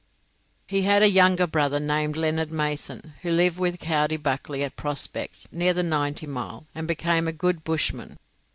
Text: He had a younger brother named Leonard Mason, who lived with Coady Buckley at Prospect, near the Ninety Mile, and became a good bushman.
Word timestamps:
He 0.65 0.81
had 0.81 1.03
a 1.03 1.09
younger 1.11 1.45
brother 1.45 1.79
named 1.79 2.17
Leonard 2.17 2.51
Mason, 2.51 3.13
who 3.21 3.29
lived 3.31 3.59
with 3.59 3.77
Coady 3.79 4.17
Buckley 4.17 4.63
at 4.63 4.75
Prospect, 4.75 5.53
near 5.53 5.75
the 5.75 5.83
Ninety 5.83 6.25
Mile, 6.25 6.65
and 6.73 6.87
became 6.87 7.27
a 7.27 7.31
good 7.31 7.63
bushman. 7.63 8.17